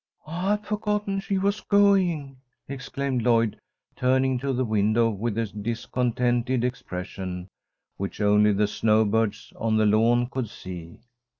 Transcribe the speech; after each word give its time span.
"I 0.25 0.53
had 0.53 0.65
forgotten 0.65 1.19
she 1.19 1.37
was 1.37 1.61
going," 1.61 2.37
exclaimed 2.67 3.21
Lloyd, 3.21 3.59
turning 3.95 4.39
to 4.39 4.51
the 4.51 4.65
window 4.65 5.11
with 5.11 5.37
a 5.37 5.45
discontented 5.45 6.63
expression, 6.63 7.47
which 7.97 8.19
only 8.19 8.51
the 8.51 8.65
snowbirds 8.65 9.53
on 9.57 9.77
the 9.77 9.85
lawn 9.85 10.25
could 10.27 10.49
see. 10.49 11.01